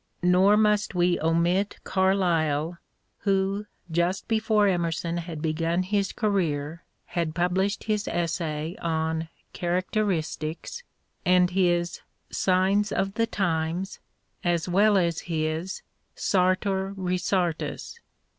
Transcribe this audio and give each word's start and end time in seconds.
Nor 0.23 0.57
must 0.57 0.95
we 0.95 1.19
omit 1.19 1.77
Carlyle, 1.83 2.79
who 3.19 3.67
just 3.91 4.27
before 4.27 4.67
Emerson 4.67 5.17
had 5.17 5.43
begun 5.43 5.83
his 5.83 6.11
career 6.11 6.83
had 7.05 7.35
published 7.35 7.83
his 7.83 8.07
essay 8.07 8.75
on" 8.81 9.29
Characteristics" 9.53 10.81
and 11.37 11.51
his" 11.51 12.01
Signs 12.47 12.91
of 12.91 13.13
the 13.13 13.27
Times" 13.27 13.99
as 14.53 14.67
well 14.67 14.97
as 14.97 15.19
his" 15.29 15.83
Sartor 16.29 16.95
Resartus." 16.97 17.99